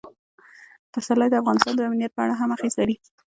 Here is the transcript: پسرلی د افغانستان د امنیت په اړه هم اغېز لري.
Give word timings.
پسرلی 0.91 1.29
د 1.31 1.35
افغانستان 1.41 1.73
د 1.75 1.81
امنیت 1.87 2.11
په 2.13 2.21
اړه 2.25 2.35
هم 2.39 2.49
اغېز 2.55 2.73
لري. 2.81 2.95